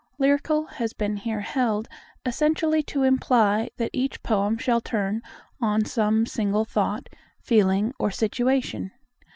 [0.17, 1.87] Lyrical has been here held
[2.25, 5.21] essentially to imply that each poem shall turn
[5.61, 7.07] on some single thought,
[7.39, 8.91] feeling, or situation.